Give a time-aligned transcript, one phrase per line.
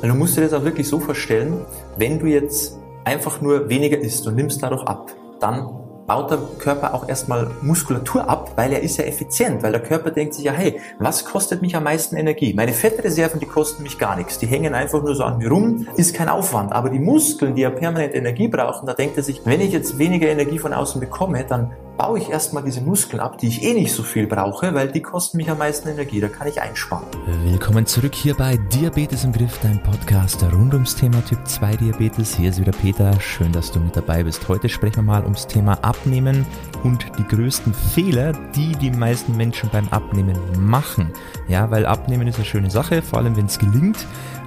[0.00, 1.64] Weil du musst dir das auch wirklich so vorstellen,
[1.98, 5.68] wenn du jetzt einfach nur weniger isst und nimmst dadurch ab, dann
[6.06, 10.10] baut der Körper auch erstmal Muskulatur ab, weil er ist ja effizient, weil der Körper
[10.10, 12.52] denkt sich ja, hey, was kostet mich am meisten Energie?
[12.52, 14.38] Meine Fettreserven, die kosten mich gar nichts.
[14.38, 16.72] Die hängen einfach nur so an mir rum, ist kein Aufwand.
[16.72, 19.98] Aber die Muskeln, die ja permanent Energie brauchen, da denkt er sich, wenn ich jetzt
[19.98, 23.74] weniger Energie von außen bekomme, dann baue ich erstmal diese Muskeln ab, die ich eh
[23.74, 27.04] nicht so viel brauche, weil die kosten mich am meisten Energie, da kann ich einsparen.
[27.44, 32.34] Willkommen zurück hier bei Diabetes im Griff, dein Podcast rund ums Thema Typ 2 Diabetes.
[32.34, 34.48] Hier ist wieder Peter, schön, dass du mit dabei bist.
[34.48, 36.46] Heute sprechen wir mal ums Thema Abnehmen
[36.84, 41.12] und die größten Fehler, die die meisten Menschen beim Abnehmen machen.
[41.48, 44.06] Ja, weil Abnehmen ist eine schöne Sache, vor allem wenn es gelingt,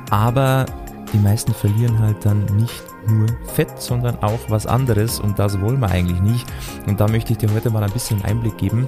[0.10, 0.66] aber
[1.14, 5.80] die meisten verlieren halt dann nicht nur Fett, sondern auch was anderes und das wollen
[5.80, 6.48] wir eigentlich nicht.
[6.88, 8.88] Und da möchte ich dir heute mal ein bisschen Einblick geben,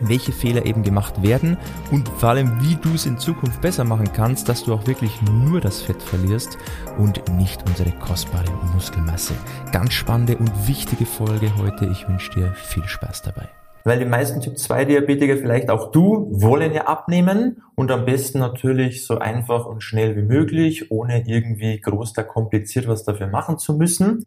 [0.00, 1.56] welche Fehler eben gemacht werden
[1.90, 5.20] und vor allem, wie du es in Zukunft besser machen kannst, dass du auch wirklich
[5.22, 6.58] nur das Fett verlierst
[6.98, 9.34] und nicht unsere kostbare Muskelmasse.
[9.72, 11.86] Ganz spannende und wichtige Folge heute.
[11.86, 13.59] Ich wünsche dir viel Spaß dabei.
[13.84, 19.18] Weil die meisten Typ-2-Diabetiker, vielleicht auch du, wollen ja abnehmen und am besten natürlich so
[19.18, 24.24] einfach und schnell wie möglich, ohne irgendwie groß da kompliziert was dafür machen zu müssen.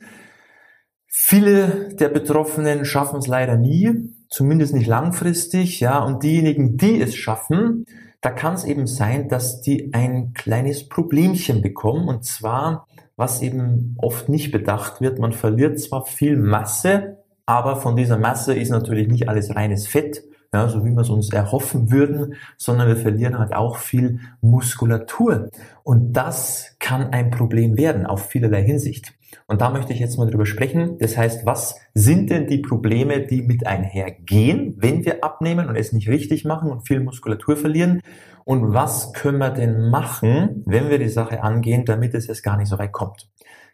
[1.08, 7.16] Viele der Betroffenen schaffen es leider nie, zumindest nicht langfristig, ja, und diejenigen, die es
[7.16, 7.86] schaffen,
[8.22, 13.96] da kann es eben sein, dass die ein kleines Problemchen bekommen und zwar, was eben
[14.00, 19.08] oft nicht bedacht wird, man verliert zwar viel Masse, aber von dieser Masse ist natürlich
[19.08, 23.40] nicht alles reines Fett, ja, so wie wir es uns erhoffen würden, sondern wir verlieren
[23.40, 25.50] halt auch viel Muskulatur.
[25.84, 29.14] Und das kann ein Problem werden auf vielerlei Hinsicht.
[29.48, 31.00] Und da möchte ich jetzt mal drüber sprechen.
[31.00, 35.92] Das heißt, was sind denn die Probleme, die mit einhergehen, wenn wir abnehmen und es
[35.92, 38.02] nicht richtig machen und viel Muskulatur verlieren?
[38.46, 42.58] Und was können wir denn machen, wenn wir die Sache angehen, damit es jetzt gar
[42.58, 43.28] nicht so weit kommt?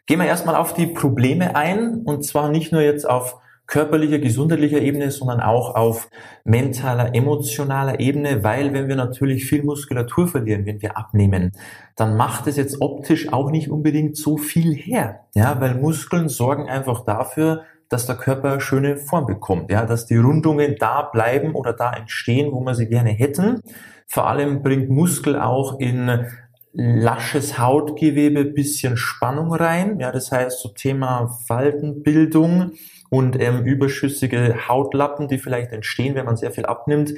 [0.06, 3.36] Gehen wir erstmal auf die Probleme ein und zwar nicht nur jetzt auf
[3.70, 6.10] körperlicher, gesundheitlicher Ebene, sondern auch auf
[6.44, 11.52] mentaler, emotionaler Ebene, weil wenn wir natürlich viel Muskulatur verlieren, wenn wir abnehmen,
[11.96, 16.68] dann macht es jetzt optisch auch nicht unbedingt so viel her, ja, weil Muskeln sorgen
[16.68, 21.72] einfach dafür, dass der Körper schöne Form bekommt, ja, dass die Rundungen da bleiben oder
[21.72, 23.60] da entstehen, wo wir sie gerne hätten.
[24.06, 26.26] Vor allem bringt Muskel auch in
[26.72, 29.98] lasches Hautgewebe bisschen Spannung rein.
[30.00, 32.72] Ja, das heißt so Thema Faltenbildung
[33.10, 37.14] und ähm, überschüssige Hautlappen, die vielleicht entstehen, wenn man sehr viel abnimmt,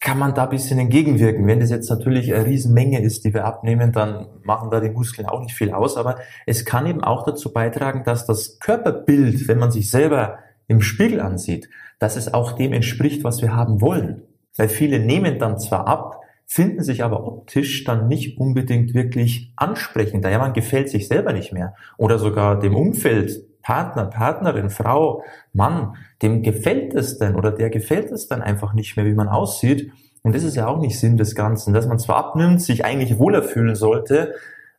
[0.00, 1.46] kann man da ein bisschen entgegenwirken.
[1.46, 5.26] Wenn das jetzt natürlich eine Riesenmenge ist, die wir abnehmen, dann machen da die Muskeln
[5.26, 5.96] auch nicht viel aus.
[5.96, 10.38] Aber es kann eben auch dazu beitragen, dass das Körperbild, wenn man sich selber
[10.68, 14.22] im Spiegel ansieht, dass es auch dem entspricht, was wir haben wollen.
[14.56, 20.24] Weil viele nehmen dann zwar ab, finden sich aber optisch dann nicht unbedingt wirklich ansprechend.
[20.24, 21.74] Ja, man gefällt sich selber nicht mehr.
[21.96, 28.10] Oder sogar dem Umfeld Partner, Partnerin, Frau, Mann, dem gefällt es denn oder der gefällt
[28.10, 29.92] es dann einfach nicht mehr, wie man aussieht.
[30.22, 33.18] Und das ist ja auch nicht Sinn des Ganzen, dass man zwar abnimmt, sich eigentlich
[33.18, 34.32] wohler fühlen sollte,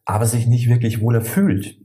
[0.05, 1.77] aber sich nicht wirklich wohler fühlt.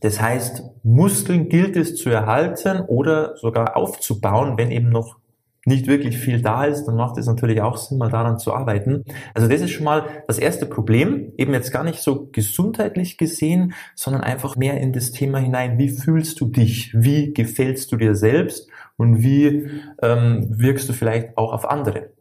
[0.00, 5.18] Das heißt, Muskeln gilt es zu erhalten oder sogar aufzubauen, wenn eben noch
[5.66, 9.04] nicht wirklich viel da ist, dann macht es natürlich auch Sinn, mal daran zu arbeiten.
[9.34, 13.74] Also das ist schon mal das erste Problem, eben jetzt gar nicht so gesundheitlich gesehen,
[13.94, 18.14] sondern einfach mehr in das Thema hinein, wie fühlst du dich, wie gefällst du dir
[18.14, 19.68] selbst und wie
[20.02, 22.15] ähm, wirkst du vielleicht auch auf andere.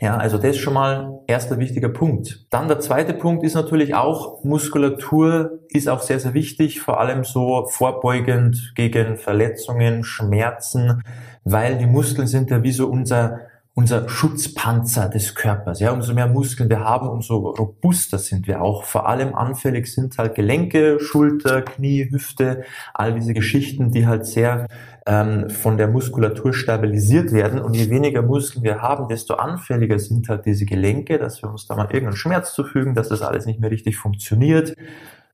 [0.00, 2.46] Ja, also das ist schon mal erster wichtiger Punkt.
[2.50, 7.24] Dann der zweite Punkt ist natürlich auch, Muskulatur ist auch sehr, sehr wichtig, vor allem
[7.24, 11.02] so vorbeugend gegen Verletzungen, Schmerzen,
[11.44, 13.40] weil die Muskeln sind ja wie so unser,
[13.74, 15.80] unser Schutzpanzer des Körpers.
[15.80, 18.84] Ja, umso mehr Muskeln wir haben, umso robuster sind wir auch.
[18.84, 24.66] Vor allem anfällig sind halt Gelenke, Schulter, Knie, Hüfte, all diese Geschichten, die halt sehr
[25.06, 27.60] ähm, von der Muskulatur stabilisiert werden.
[27.60, 31.66] Und je weniger Muskeln wir haben, desto anfälliger sind halt diese Gelenke, dass wir uns
[31.66, 34.74] da mal irgendeinen Schmerz zufügen, dass das alles nicht mehr richtig funktioniert.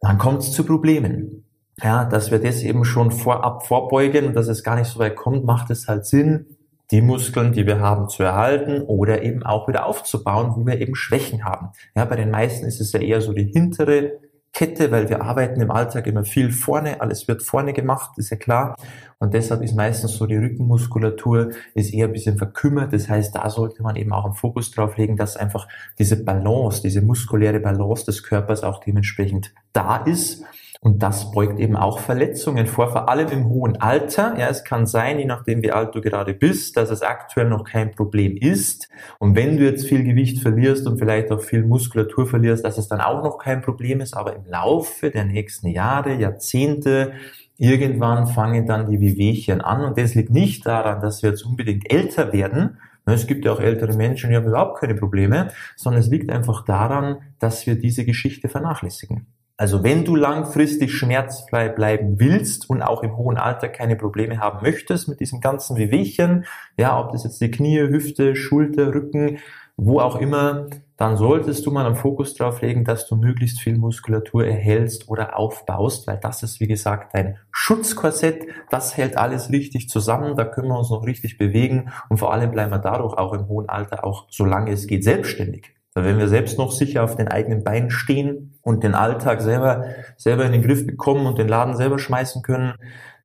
[0.01, 1.45] Dann kommt es zu Problemen.
[1.83, 5.17] Ja, dass wir das eben schon vorab vorbeugen und dass es gar nicht so weit
[5.17, 6.59] kommt, macht es halt Sinn,
[6.91, 10.95] die Muskeln, die wir haben, zu erhalten oder eben auch wieder aufzubauen, wo wir eben
[10.95, 11.71] Schwächen haben.
[11.97, 14.13] Ja, bei den meisten ist es ja eher so die hintere
[14.53, 18.37] Kette, weil wir arbeiten im Alltag immer viel vorne, alles wird vorne gemacht, ist ja
[18.37, 18.77] klar.
[19.19, 22.93] Und deshalb ist meistens so die Rückenmuskulatur ist eher ein bisschen verkümmert.
[22.93, 25.69] Das heißt, da sollte man eben auch einen Fokus drauf legen, dass einfach
[25.99, 30.45] diese Balance, diese muskuläre Balance des Körpers auch dementsprechend da ist.
[30.85, 34.35] Und das beugt eben auch Verletzungen vor, vor allem im hohen Alter.
[34.37, 37.63] Ja, es kann sein, je nachdem wie alt du gerade bist, dass es aktuell noch
[37.63, 38.89] kein Problem ist.
[39.21, 42.89] Und wenn du jetzt viel Gewicht verlierst und vielleicht auch viel Muskulatur verlierst, dass es
[42.89, 44.17] dann auch noch kein Problem ist.
[44.17, 47.13] Aber im Laufe der nächsten Jahre, Jahrzehnte,
[47.59, 49.85] irgendwann fangen dann die Wehwehchen an.
[49.85, 53.61] Und das liegt nicht daran, dass wir jetzt unbedingt älter werden, es gibt ja auch
[53.61, 58.05] ältere Menschen, die haben überhaupt keine Probleme, sondern es liegt einfach daran, dass wir diese
[58.05, 59.27] Geschichte vernachlässigen.
[59.63, 64.59] Also wenn du langfristig schmerzfrei bleiben willst und auch im hohen Alter keine Probleme haben
[64.61, 69.39] möchtest mit diesen ganzen Wehwehchen, ja, ob das jetzt die Knie, Hüfte, Schulter, Rücken,
[69.77, 70.67] wo auch immer,
[70.97, 75.39] dann solltest du mal einen Fokus drauf legen, dass du möglichst viel Muskulatur erhältst oder
[75.39, 78.45] aufbaust, weil das ist, wie gesagt, dein Schutzkorsett.
[78.69, 80.35] Das hält alles richtig zusammen.
[80.35, 83.47] Da können wir uns noch richtig bewegen und vor allem bleiben wir dadurch auch im
[83.47, 85.73] hohen Alter auch, solange es geht, selbstständig.
[85.95, 89.85] Weil wenn wir selbst noch sicher auf den eigenen Beinen stehen und den Alltag selber,
[90.17, 92.75] selber in den Griff bekommen und den Laden selber schmeißen können,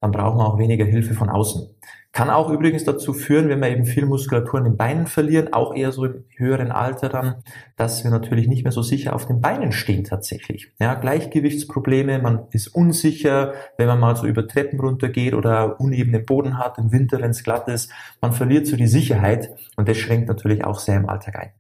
[0.01, 1.69] dann brauchen wir auch weniger Hilfe von außen.
[2.17, 5.75] Kann auch übrigens dazu führen, wenn wir eben viel Muskulatur in den Beinen verlieren, auch
[5.75, 7.35] eher so im höheren Alter dann,
[7.75, 10.71] dass wir natürlich nicht mehr so sicher auf den Beinen stehen tatsächlich.
[10.79, 16.57] Ja, Gleichgewichtsprobleme, man ist unsicher, wenn man mal so über Treppen runtergeht oder unebenen Boden
[16.57, 20.27] hat, im Winter, wenn es glatt ist, man verliert so die Sicherheit und das schränkt
[20.27, 21.51] natürlich auch sehr im Alltag ein.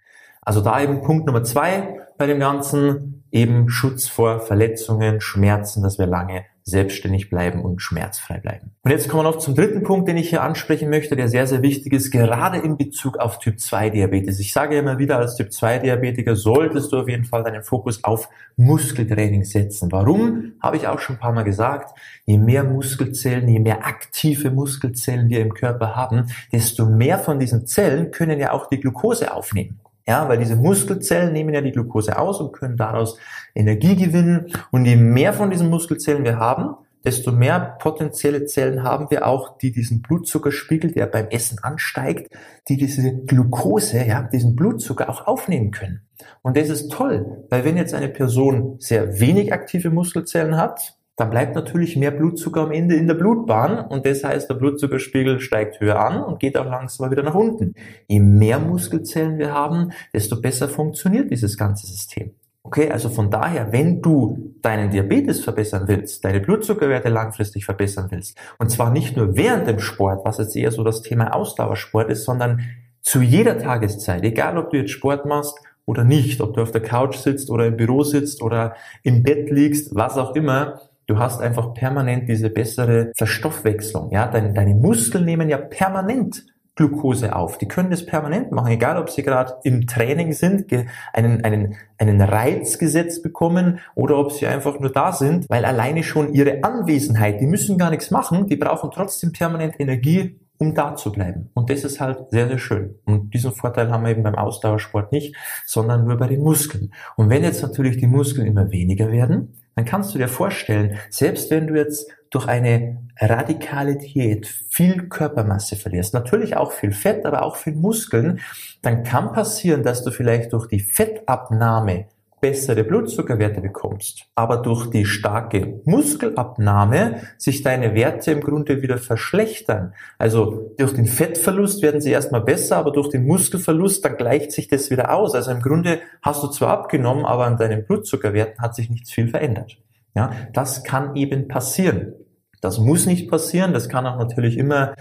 [0.47, 5.99] Also da eben Punkt Nummer zwei bei dem Ganzen, eben Schutz vor Verletzungen, Schmerzen, dass
[5.99, 8.71] wir lange selbstständig bleiben und schmerzfrei bleiben.
[8.81, 11.47] Und jetzt kommen wir noch zum dritten Punkt, den ich hier ansprechen möchte, der sehr,
[11.47, 14.39] sehr wichtig ist, gerade in Bezug auf Typ 2 Diabetes.
[14.39, 18.05] Ich sage immer wieder, als Typ 2 Diabetiker solltest du auf jeden Fall deinen Fokus
[18.05, 19.91] auf Muskeltraining setzen.
[19.91, 20.53] Warum?
[20.61, 21.93] Habe ich auch schon ein paar Mal gesagt.
[22.25, 27.67] Je mehr Muskelzellen, je mehr aktive Muskelzellen wir im Körper haben, desto mehr von diesen
[27.67, 29.81] Zellen können ja auch die Glucose aufnehmen.
[30.07, 33.19] Ja, weil diese Muskelzellen nehmen ja die Glucose aus und können daraus
[33.53, 34.53] Energie gewinnen.
[34.71, 39.57] Und je mehr von diesen Muskelzellen wir haben, desto mehr potenzielle Zellen haben wir auch,
[39.57, 42.33] die diesen Blutzuckerspiegel, der beim Essen ansteigt,
[42.69, 46.01] die diese Glucose, ja, diesen Blutzucker auch aufnehmen können.
[46.41, 51.31] Und das ist toll, weil wenn jetzt eine Person sehr wenig aktive Muskelzellen hat, dann
[51.31, 55.81] bleibt natürlich mehr Blutzucker am Ende in der Blutbahn und das heißt, der Blutzuckerspiegel steigt
[55.81, 57.73] höher an und geht auch langsam wieder nach unten.
[58.07, 62.35] Je mehr Muskelzellen wir haben, desto besser funktioniert dieses ganze System.
[62.61, 68.37] Okay, also von daher, wenn du deinen Diabetes verbessern willst, deine Blutzuckerwerte langfristig verbessern willst,
[68.59, 72.25] und zwar nicht nur während dem Sport, was jetzt eher so das Thema Ausdauersport ist,
[72.25, 72.61] sondern
[73.01, 76.81] zu jeder Tageszeit, egal ob du jetzt Sport machst oder nicht, ob du auf der
[76.81, 81.41] Couch sitzt oder im Büro sitzt oder im Bett liegst, was auch immer, Du hast
[81.41, 84.11] einfach permanent diese bessere Verstoffwechslung.
[84.11, 86.43] Ja, deine, deine Muskeln nehmen ja permanent
[86.75, 87.57] Glucose auf.
[87.57, 90.71] Die können das permanent machen, egal ob sie gerade im Training sind,
[91.13, 96.03] einen, einen, einen Reiz gesetzt bekommen oder ob sie einfach nur da sind, weil alleine
[96.03, 100.95] schon ihre Anwesenheit, die müssen gar nichts machen, die brauchen trotzdem permanent Energie, um da
[100.95, 101.49] zu bleiben.
[101.53, 102.95] Und das ist halt sehr, sehr schön.
[103.05, 106.93] Und diesen Vorteil haben wir eben beim Ausdauersport nicht, sondern nur bei den Muskeln.
[107.15, 111.51] Und wenn jetzt natürlich die Muskeln immer weniger werden, dann kannst du dir vorstellen, selbst
[111.51, 117.43] wenn du jetzt durch eine radikale Diät viel Körpermasse verlierst, natürlich auch viel Fett, aber
[117.43, 118.39] auch viel Muskeln,
[118.81, 122.07] dann kann passieren, dass du vielleicht durch die Fettabnahme
[122.39, 129.93] bessere Blutzuckerwerte bekommst, aber durch die starke Muskelabnahme sich deine Werte im Grunde wieder verschlechtern.
[130.19, 134.67] Also durch den Fettverlust werden sie erstmal besser, aber durch den Muskelverlust, dann gleicht sich
[134.67, 135.33] das wieder aus.
[135.33, 139.29] Also im Grunde hast du zwar abgenommen, aber an deinen Blutzuckerwerten hat sich nichts viel
[139.29, 139.77] verändert.
[140.15, 142.13] Ja, das kann eben passieren.
[142.61, 143.73] Das muss nicht passieren.
[143.73, 144.93] Das kann auch natürlich immer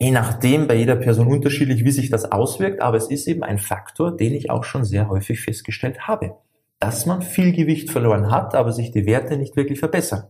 [0.00, 3.58] je nachdem bei jeder Person unterschiedlich, wie sich das auswirkt, aber es ist eben ein
[3.58, 6.34] Faktor, den ich auch schon sehr häufig festgestellt habe
[6.80, 10.24] dass man viel Gewicht verloren hat, aber sich die Werte nicht wirklich verbessern.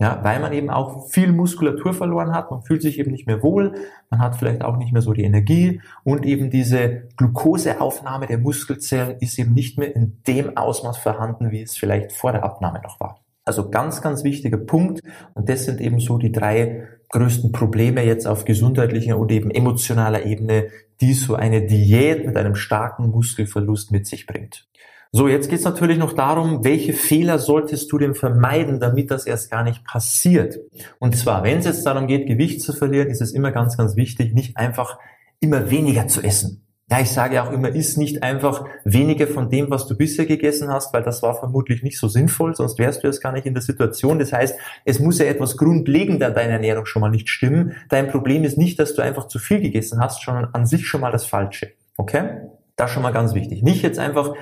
[0.00, 3.42] Ja, weil man eben auch viel Muskulatur verloren hat, man fühlt sich eben nicht mehr
[3.42, 3.74] wohl,
[4.08, 9.18] man hat vielleicht auch nicht mehr so die Energie und eben diese Glukoseaufnahme der Muskelzellen
[9.20, 12.98] ist eben nicht mehr in dem Ausmaß vorhanden, wie es vielleicht vor der Abnahme noch
[12.98, 13.20] war.
[13.44, 15.02] Also ganz, ganz wichtiger Punkt
[15.34, 20.24] und das sind eben so die drei größten Probleme jetzt auf gesundheitlicher und eben emotionaler
[20.24, 20.68] Ebene,
[21.02, 24.66] die so eine Diät mit einem starken Muskelverlust mit sich bringt.
[25.12, 29.26] So, jetzt geht es natürlich noch darum, welche Fehler solltest du denn vermeiden, damit das
[29.26, 30.60] erst gar nicht passiert.
[31.00, 33.96] Und zwar, wenn es jetzt darum geht, Gewicht zu verlieren, ist es immer ganz, ganz
[33.96, 35.00] wichtig, nicht einfach
[35.40, 36.64] immer weniger zu essen.
[36.88, 40.68] Ja, ich sage auch immer, isst nicht einfach weniger von dem, was du bisher gegessen
[40.70, 43.54] hast, weil das war vermutlich nicht so sinnvoll, sonst wärst du jetzt gar nicht in
[43.54, 44.20] der Situation.
[44.20, 47.74] Das heißt, es muss ja etwas grundlegend an deiner Ernährung schon mal nicht stimmen.
[47.88, 51.00] Dein Problem ist nicht, dass du einfach zu viel gegessen hast, sondern an sich schon
[51.00, 51.72] mal das Falsche.
[51.96, 52.42] Okay?
[52.74, 53.62] Das schon mal ganz wichtig.
[53.62, 54.34] Nicht jetzt einfach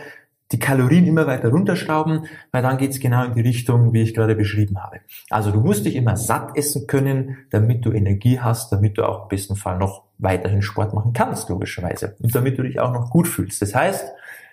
[0.53, 4.35] die Kalorien immer weiter runterschrauben, weil dann geht's genau in die Richtung, wie ich gerade
[4.35, 5.01] beschrieben habe.
[5.29, 9.25] Also du musst dich immer satt essen können, damit du Energie hast, damit du auch
[9.25, 12.17] im besten Fall noch weiterhin Sport machen kannst, logischerweise.
[12.21, 13.61] Und damit du dich auch noch gut fühlst.
[13.61, 14.07] Das heißt,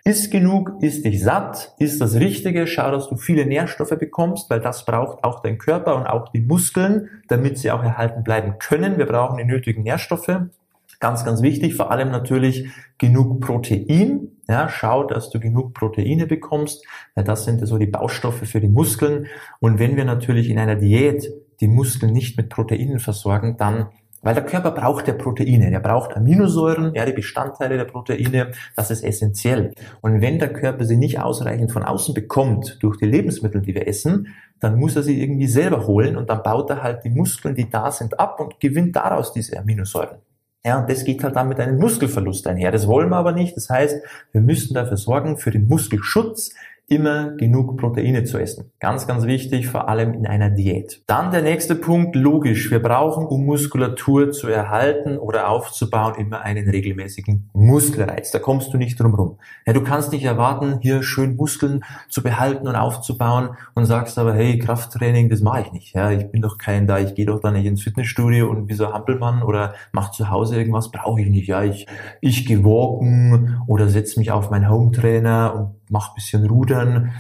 [0.08, 4.60] Iss genug, iss dich satt, iss das Richtige, schau, dass du viele Nährstoffe bekommst, weil
[4.60, 9.00] das braucht auch dein Körper und auch die Muskeln, damit sie auch erhalten bleiben können.
[9.00, 10.42] Wir brauchen die nötigen Nährstoffe.
[11.00, 14.28] Ganz, ganz wichtig, vor allem natürlich genug Protein.
[14.48, 16.86] Ja, schau, dass du genug Proteine bekommst,
[17.16, 19.28] weil das sind so die Baustoffe für die Muskeln.
[19.60, 23.88] Und wenn wir natürlich in einer Diät die Muskeln nicht mit Proteinen versorgen, dann
[24.26, 28.90] weil der Körper braucht ja Proteine, er braucht Aminosäuren, ja, die Bestandteile der Proteine, das
[28.90, 29.72] ist essentiell.
[30.02, 33.88] Und wenn der Körper sie nicht ausreichend von außen bekommt, durch die Lebensmittel, die wir
[33.88, 37.54] essen, dann muss er sie irgendwie selber holen und dann baut er halt die Muskeln,
[37.54, 40.18] die da sind, ab und gewinnt daraus diese Aminosäuren.
[40.66, 42.72] Ja, und das geht halt dann mit einem Muskelverlust einher.
[42.72, 43.56] Das wollen wir aber nicht.
[43.56, 46.56] Das heißt, wir müssen dafür sorgen, für den Muskelschutz,
[46.88, 48.72] immer genug Proteine zu essen.
[48.80, 51.02] Ganz, ganz wichtig, vor allem in einer Diät.
[51.08, 52.70] Dann der nächste Punkt, logisch.
[52.70, 58.32] Wir brauchen, um Muskulatur zu erhalten oder aufzubauen, immer einen regelmäßigen Muskelreiz.
[58.32, 59.40] Da kommst du nicht drum rum.
[59.66, 64.34] Ja, du kannst nicht erwarten, hier schön Muskeln zu behalten und aufzubauen und sagst aber,
[64.34, 65.96] hey, Krafttraining, das mache ich nicht.
[65.96, 68.74] Ja, ich bin doch kein da, ich gehe doch da nicht ins Fitnessstudio und wie
[68.74, 71.48] so Hampelmann oder mach zu Hause irgendwas, brauche ich nicht.
[71.48, 71.88] Ja, ich,
[72.22, 77.14] ich gehe walken oder setze mich auf meinen Hometrainer und mach bisschen Rudern.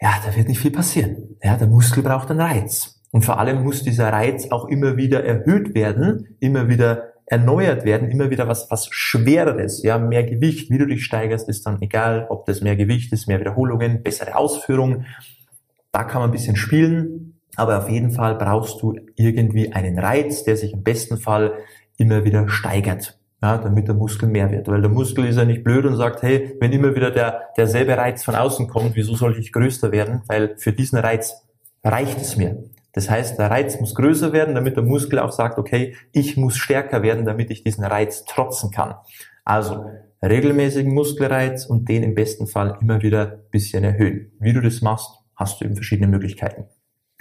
[0.00, 1.36] Ja, da wird nicht viel passieren.
[1.42, 3.00] Ja, der Muskel braucht einen Reiz.
[3.10, 8.10] Und vor allem muss dieser Reiz auch immer wieder erhöht werden, immer wieder erneuert werden,
[8.10, 12.26] immer wieder was, was Schwereres, ja, mehr Gewicht, wie du dich steigerst, ist dann egal,
[12.28, 15.06] ob das mehr Gewicht ist, mehr Wiederholungen, bessere Ausführung.
[15.92, 20.44] Da kann man ein bisschen spielen, aber auf jeden Fall brauchst du irgendwie einen Reiz,
[20.44, 21.54] der sich im besten Fall
[21.96, 24.68] immer wieder steigert ja, damit der Muskel mehr wird.
[24.68, 27.94] Weil der Muskel ist ja nicht blöd und sagt, hey, wenn immer wieder der, derselbe
[27.94, 30.22] Reiz von außen kommt, wieso soll ich größer werden?
[30.28, 31.34] Weil für diesen Reiz
[31.84, 32.64] reicht es mir.
[32.94, 36.56] Das heißt, der Reiz muss größer werden, damit der Muskel auch sagt, okay, ich muss
[36.56, 38.94] stärker werden, damit ich diesen Reiz trotzen kann.
[39.44, 39.84] Also
[40.22, 44.32] regelmäßigen Muskelreiz und den im besten Fall immer wieder bisschen erhöhen.
[44.40, 46.64] Wie du das machst, hast du eben verschiedene Möglichkeiten.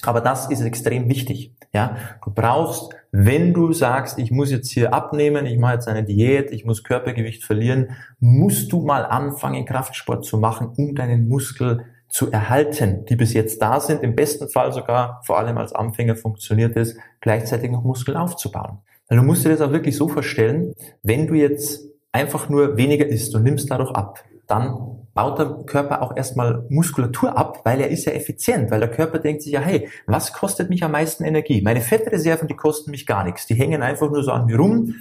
[0.01, 1.53] Aber das ist extrem wichtig.
[1.73, 6.03] Ja, du brauchst, wenn du sagst, ich muss jetzt hier abnehmen, ich mache jetzt eine
[6.03, 11.85] Diät, ich muss Körpergewicht verlieren, musst du mal anfangen, Kraftsport zu machen, um deinen Muskel
[12.09, 14.03] zu erhalten, die bis jetzt da sind.
[14.03, 18.79] Im besten Fall sogar, vor allem als Anfänger funktioniert es, gleichzeitig noch Muskeln aufzubauen.
[19.07, 23.07] Weil du musst dir das auch wirklich so vorstellen, wenn du jetzt einfach nur weniger
[23.07, 27.89] isst und nimmst dadurch ab, dann baut der Körper auch erstmal Muskulatur ab, weil er
[27.89, 31.23] ist ja effizient, weil der Körper denkt sich ja, hey, was kostet mich am meisten
[31.23, 31.61] Energie?
[31.61, 33.45] Meine Fettreserven, die kosten mich gar nichts.
[33.45, 34.95] Die hängen einfach nur so an mir rum,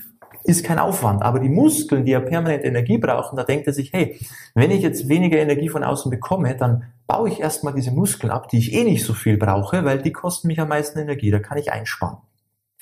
[0.45, 1.23] ist kein Aufwand.
[1.23, 4.19] Aber die Muskeln, die ja permanent Energie brauchen, da denkt er sich, hey,
[4.55, 8.49] wenn ich jetzt weniger Energie von außen bekomme, dann baue ich erstmal diese Muskeln ab,
[8.49, 11.31] die ich eh nicht so viel brauche, weil die kosten mich am meisten Energie.
[11.31, 12.19] Da kann ich einsparen.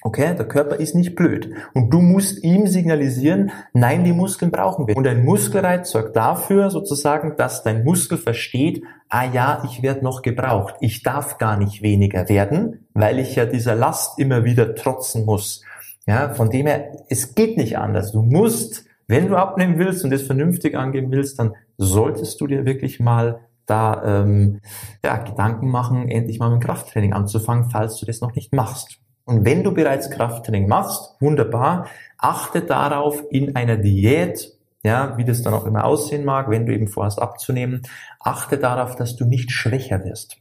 [0.02, 1.50] Okay, der Körper ist nicht blöd.
[1.74, 4.96] Und du musst ihm signalisieren, nein, die Muskeln brauchen wir.
[4.96, 10.22] Und ein Muskelreiz sorgt dafür sozusagen, dass dein Muskel versteht, ah ja, ich werde noch
[10.22, 10.74] gebraucht.
[10.80, 15.62] Ich darf gar nicht weniger werden, weil ich ja dieser Last immer wieder trotzen muss.
[16.06, 18.12] Ja, von dem her, es geht nicht anders.
[18.12, 22.64] Du musst, wenn du abnehmen willst und das vernünftig angehen willst, dann solltest du dir
[22.64, 24.60] wirklich mal da ähm,
[25.04, 28.98] ja, Gedanken machen, endlich mal mit dem Krafttraining anzufangen, falls du das noch nicht machst.
[29.30, 31.86] Und wenn du bereits Krafttraining machst, wunderbar,
[32.18, 36.74] achte darauf in einer Diät, ja, wie das dann auch immer aussehen mag, wenn du
[36.74, 37.82] eben vorhast abzunehmen,
[38.18, 40.38] achte darauf, dass du nicht schwächer wirst.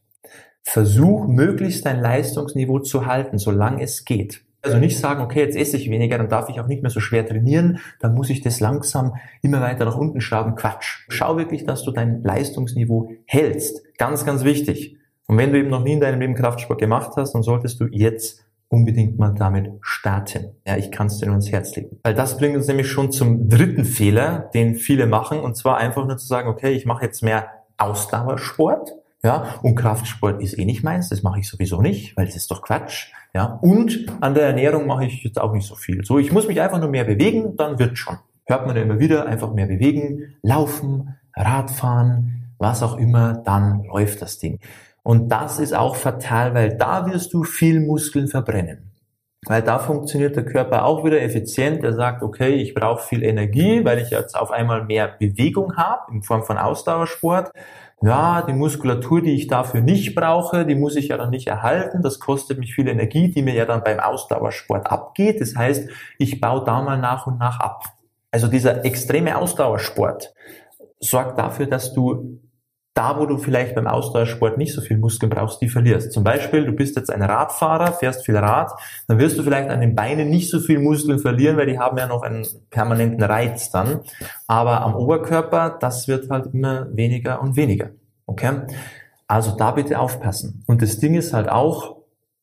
[0.63, 4.41] Versuch möglichst dein Leistungsniveau zu halten, solange es geht.
[4.63, 6.99] Also nicht sagen, okay, jetzt esse ich weniger, dann darf ich auch nicht mehr so
[6.99, 10.55] schwer trainieren, dann muss ich das langsam immer weiter nach unten schrauben.
[10.55, 11.05] Quatsch.
[11.09, 13.83] Schau wirklich, dass du dein Leistungsniveau hältst.
[13.99, 14.97] Ganz, ganz wichtig.
[15.27, 17.85] Und wenn du eben noch nie in deinem Leben Kraftsport gemacht hast, dann solltest du
[17.91, 20.51] jetzt unbedingt mal damit starten.
[20.65, 21.97] Ja, ich kann es dir nur ins Herz legen.
[22.03, 26.05] Weil das bringt uns nämlich schon zum dritten Fehler, den viele machen, und zwar einfach
[26.05, 27.47] nur zu sagen, okay, ich mache jetzt mehr
[27.77, 32.35] Ausdauersport, ja, und Kraftsport ist eh nicht meins, das mache ich sowieso nicht, weil das
[32.35, 36.05] ist doch Quatsch, ja, und an der Ernährung mache ich jetzt auch nicht so viel.
[36.05, 38.17] So, ich muss mich einfach nur mehr bewegen, dann wird schon.
[38.45, 44.21] Hört man ja immer wieder, einfach mehr bewegen, laufen, Radfahren, was auch immer, dann läuft
[44.21, 44.59] das Ding.
[45.03, 48.91] Und das ist auch fatal, weil da wirst du viel Muskeln verbrennen.
[49.45, 51.83] Weil da funktioniert der Körper auch wieder effizient.
[51.83, 56.11] Er sagt, okay, ich brauche viel Energie, weil ich jetzt auf einmal mehr Bewegung habe
[56.11, 57.51] in Form von Ausdauersport.
[58.01, 62.01] Ja, die Muskulatur, die ich dafür nicht brauche, die muss ich ja dann nicht erhalten.
[62.01, 65.41] Das kostet mich viel Energie, die mir ja dann beim Ausdauersport abgeht.
[65.41, 67.83] Das heißt, ich baue da mal nach und nach ab.
[68.31, 70.33] Also dieser extreme Ausdauersport,
[70.99, 72.39] sorgt dafür, dass du
[72.99, 76.11] da, wo du vielleicht beim Ausdauersport nicht so viel Muskeln brauchst, die verlierst.
[76.11, 78.73] Zum Beispiel, du bist jetzt ein Radfahrer, fährst viel Rad,
[79.07, 81.97] dann wirst du vielleicht an den Beinen nicht so viel Muskeln verlieren, weil die haben
[81.97, 84.01] ja noch einen permanenten Reiz dann.
[84.47, 87.91] Aber am Oberkörper, das wird halt immer weniger und weniger.
[88.25, 88.63] Okay?
[89.29, 90.65] Also da bitte aufpassen.
[90.67, 92.01] Und das Ding ist halt auch,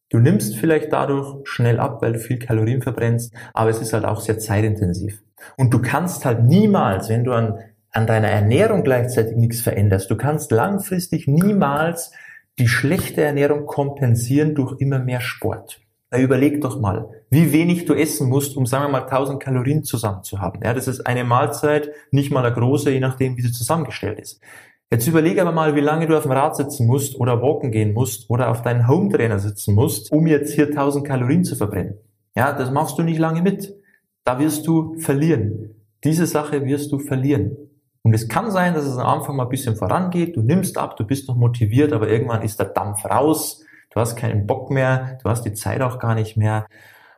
[0.08, 4.06] du nimmst vielleicht dadurch schnell ab, weil du viel Kalorien verbrennst, aber es ist halt
[4.06, 5.22] auch sehr zeitintensiv.
[5.58, 7.58] Und du kannst halt niemals, wenn du an
[7.92, 12.12] an deiner Ernährung gleichzeitig nichts veränderst, du kannst langfristig niemals
[12.58, 15.80] die schlechte Ernährung kompensieren durch immer mehr Sport.
[16.10, 19.82] Na, überleg doch mal, wie wenig du essen musst, um, sagen wir mal, 1000 Kalorien
[19.82, 20.60] zusammen zu haben.
[20.62, 24.40] Ja, das ist eine Mahlzeit, nicht mal eine große, je nachdem, wie sie zusammengestellt ist.
[24.90, 27.92] Jetzt überleg aber mal, wie lange du auf dem Rad sitzen musst oder walken gehen
[27.92, 31.98] musst oder auf deinen Home-Trainer sitzen musst, um jetzt hier 1000 Kalorien zu verbrennen.
[32.36, 33.74] Ja, das machst du nicht lange mit.
[34.22, 35.74] Da wirst du verlieren.
[36.04, 37.56] Diese Sache wirst du verlieren.
[38.06, 40.96] Und es kann sein, dass es am Anfang mal ein bisschen vorangeht, du nimmst ab,
[40.96, 45.18] du bist noch motiviert, aber irgendwann ist der Dampf raus, du hast keinen Bock mehr,
[45.24, 46.68] du hast die Zeit auch gar nicht mehr.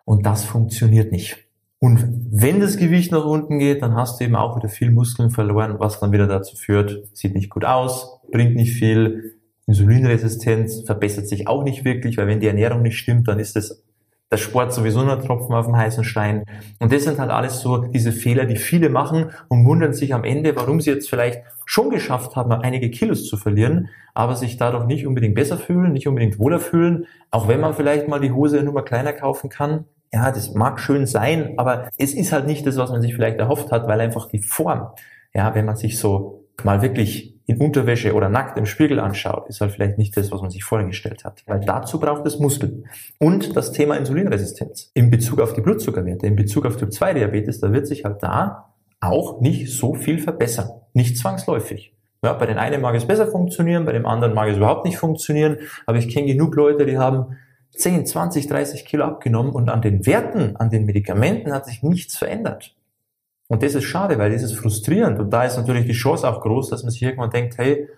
[0.07, 1.47] Und das funktioniert nicht.
[1.79, 5.29] Und wenn das Gewicht nach unten geht, dann hast du eben auch wieder viel Muskeln
[5.29, 9.35] verloren, was dann wieder dazu führt, sieht nicht gut aus, bringt nicht viel,
[9.67, 13.85] Insulinresistenz verbessert sich auch nicht wirklich, weil wenn die Ernährung nicht stimmt, dann ist es
[14.31, 16.45] der Sport sowieso nur Tropfen auf dem heißen Stein.
[16.79, 20.25] Und das sind halt alles so diese Fehler, die viele machen und wundern sich am
[20.25, 24.85] Ende, warum sie jetzt vielleicht schon geschafft haben, einige Kilos zu verlieren, aber sich dadurch
[24.85, 28.63] nicht unbedingt besser fühlen, nicht unbedingt wohler fühlen, auch wenn man vielleicht mal die Hose
[28.63, 29.85] nur mal kleiner kaufen kann.
[30.13, 33.39] Ja, das mag schön sein, aber es ist halt nicht das, was man sich vielleicht
[33.39, 34.89] erhofft hat, weil einfach die Form,
[35.35, 39.63] ja, wenn man sich so mal wirklich in Unterwäsche oder nackt im Spiegel anschaut, ist
[39.63, 41.43] halt vielleicht nicht das, was man sich vorgestellt hat.
[41.47, 42.85] Weil dazu braucht es Muskeln.
[43.19, 47.61] Und das Thema Insulinresistenz in Bezug auf die Blutzuckerwerte, in Bezug auf Typ 2 Diabetes,
[47.61, 50.71] da wird sich halt da auch nicht so viel verbessern.
[50.93, 51.95] Nicht zwangsläufig.
[52.23, 54.99] Ja, bei den einen mag es besser funktionieren, bei dem anderen mag es überhaupt nicht
[54.99, 55.59] funktionieren.
[55.87, 57.37] Aber ich kenne genug Leute, die haben
[57.77, 62.19] 10, 20, 30 Kilo abgenommen und an den Werten, an den Medikamenten hat sich nichts
[62.19, 62.75] verändert.
[63.49, 65.19] Und das ist schade, weil das ist frustrierend.
[65.19, 67.89] Und da ist natürlich die Chance auch groß, dass man sich irgendwann denkt, hey,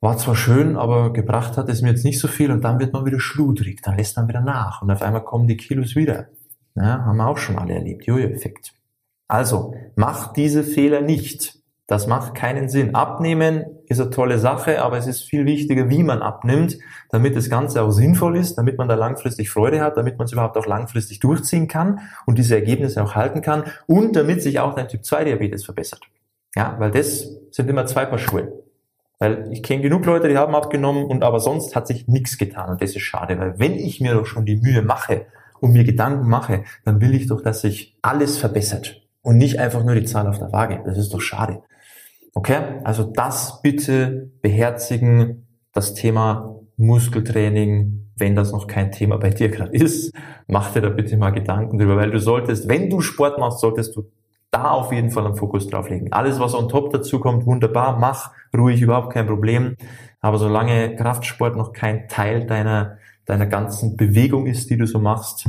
[0.00, 2.92] war zwar schön, aber gebracht hat es mir jetzt nicht so viel und dann wird
[2.92, 6.28] man wieder schludrig, dann lässt man wieder nach und auf einmal kommen die Kilos wieder.
[6.76, 8.74] Ja, haben wir auch schon alle erlebt, Jojo-Effekt.
[9.26, 11.58] Also, mach diese Fehler nicht.
[11.88, 12.94] Das macht keinen Sinn.
[12.94, 16.76] Abnehmen ist eine tolle Sache, aber es ist viel wichtiger, wie man abnimmt,
[17.08, 20.32] damit das Ganze auch sinnvoll ist, damit man da langfristig Freude hat, damit man es
[20.32, 24.74] überhaupt auch langfristig durchziehen kann und diese Ergebnisse auch halten kann und damit sich auch
[24.74, 26.02] dein Typ 2 Diabetes verbessert.
[26.54, 28.52] Ja, weil das sind immer zwei Paar Schuhe.
[29.18, 32.68] Weil ich kenne genug Leute, die haben abgenommen und aber sonst hat sich nichts getan
[32.68, 35.24] und das ist schade, weil wenn ich mir doch schon die Mühe mache
[35.60, 39.82] und mir Gedanken mache, dann will ich doch, dass sich alles verbessert und nicht einfach
[39.82, 40.82] nur die Zahl auf der Waage.
[40.84, 41.62] Das ist doch schade.
[42.34, 42.80] Okay?
[42.84, 49.72] Also das bitte beherzigen, das Thema Muskeltraining, wenn das noch kein Thema bei dir gerade
[49.72, 50.12] ist,
[50.46, 53.96] mach dir da bitte mal Gedanken drüber, weil du solltest, wenn du Sport machst, solltest
[53.96, 54.10] du
[54.50, 56.12] da auf jeden Fall einen Fokus drauf legen.
[56.12, 59.76] Alles, was on top dazu kommt, wunderbar, mach ruhig, überhaupt kein Problem.
[60.20, 65.48] Aber solange Kraftsport noch kein Teil deiner, deiner ganzen Bewegung ist, die du so machst,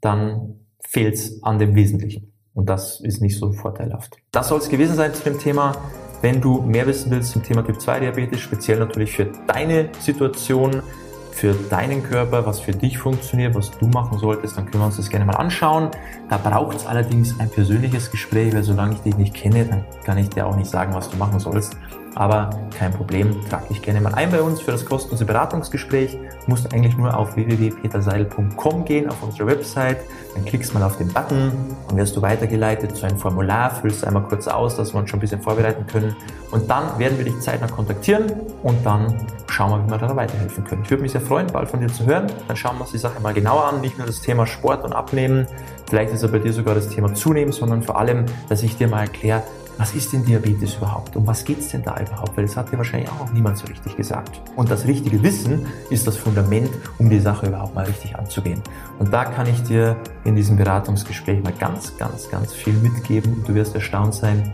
[0.00, 2.32] dann fehlt's an dem Wesentlichen.
[2.54, 4.16] Und das ist nicht so vorteilhaft.
[4.32, 5.72] Das soll es gewesen sein zu dem Thema.
[6.20, 10.82] Wenn du mehr wissen willst zum Thema Typ 2 Diabetes, speziell natürlich für deine Situation,
[11.30, 14.96] für deinen Körper, was für dich funktioniert, was du machen solltest, dann können wir uns
[14.96, 15.90] das gerne mal anschauen.
[16.28, 20.18] Da braucht es allerdings ein persönliches Gespräch, weil solange ich dich nicht kenne, dann kann
[20.18, 21.76] ich dir auch nicht sagen, was du machen sollst.
[22.18, 26.14] Aber kein Problem, trag dich gerne mal ein bei uns für das kostenlose Beratungsgespräch.
[26.14, 29.98] Du musst eigentlich nur auf www.peterseidel.com gehen, auf unsere Website.
[30.34, 31.52] Dann klickst mal auf den Button
[31.88, 35.18] und wirst du weitergeleitet zu einem Formular, füllst einmal kurz aus, dass wir uns schon
[35.18, 36.16] ein bisschen vorbereiten können.
[36.50, 38.24] Und dann werden wir dich zeitnah kontaktieren
[38.64, 39.14] und dann
[39.48, 40.82] schauen wir, wie wir da weiterhelfen können.
[40.82, 42.26] Ich würde mich sehr freuen, bald von dir zu hören.
[42.48, 43.80] Dann schauen wir uns die Sache mal genauer an.
[43.80, 45.46] Nicht nur das Thema Sport und Abnehmen,
[45.88, 48.88] vielleicht ist es bei dir sogar das Thema Zunehmen, sondern vor allem, dass ich dir
[48.88, 49.44] mal erkläre,
[49.78, 51.14] was ist denn Diabetes überhaupt?
[51.14, 52.36] Um was geht es denn da überhaupt?
[52.36, 54.42] Weil das hat ja wahrscheinlich auch noch niemand so richtig gesagt.
[54.56, 58.60] Und das richtige Wissen ist das Fundament, um die Sache überhaupt mal richtig anzugehen.
[58.98, 63.44] Und da kann ich dir in diesem Beratungsgespräch mal ganz, ganz, ganz viel mitgeben.
[63.46, 64.52] Du wirst erstaunt sein,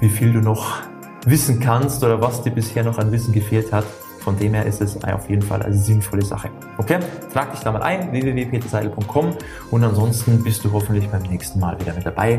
[0.00, 0.78] wie viel du noch
[1.26, 3.84] wissen kannst oder was dir bisher noch an Wissen gefehlt hat.
[4.20, 6.48] Von dem her ist es auf jeden Fall eine sinnvolle Sache.
[6.78, 6.98] Okay?
[7.32, 9.36] Trag dich da mal ein, www.peterseidel.com
[9.70, 12.38] und ansonsten bist du hoffentlich beim nächsten Mal wieder mit dabei.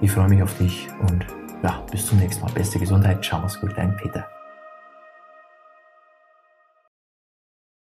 [0.00, 1.24] Ich freue mich auf dich und
[1.64, 2.52] ja, bis zum nächsten Mal.
[2.52, 3.24] Beste Gesundheit.
[3.24, 4.28] Ciao, mach's gut, dein Peter.